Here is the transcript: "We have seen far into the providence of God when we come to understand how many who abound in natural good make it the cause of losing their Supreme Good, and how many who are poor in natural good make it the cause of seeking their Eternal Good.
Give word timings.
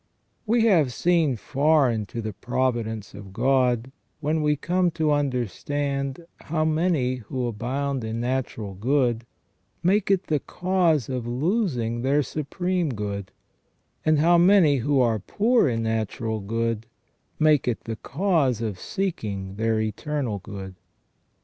"We 0.47 0.65
have 0.65 0.91
seen 0.91 1.35
far 1.35 1.91
into 1.91 2.23
the 2.23 2.33
providence 2.33 3.13
of 3.13 3.31
God 3.33 3.91
when 4.19 4.41
we 4.41 4.55
come 4.55 4.89
to 4.89 5.11
understand 5.11 6.25
how 6.37 6.65
many 6.65 7.17
who 7.17 7.45
abound 7.45 8.03
in 8.03 8.19
natural 8.19 8.73
good 8.73 9.27
make 9.83 10.09
it 10.09 10.23
the 10.23 10.39
cause 10.39 11.07
of 11.07 11.27
losing 11.27 12.01
their 12.01 12.23
Supreme 12.23 12.89
Good, 12.89 13.31
and 14.03 14.17
how 14.17 14.39
many 14.39 14.77
who 14.77 14.99
are 14.99 15.19
poor 15.19 15.67
in 15.69 15.83
natural 15.83 16.39
good 16.39 16.87
make 17.37 17.67
it 17.67 17.83
the 17.83 17.97
cause 17.97 18.59
of 18.59 18.79
seeking 18.79 19.53
their 19.57 19.79
Eternal 19.79 20.39
Good. 20.39 20.77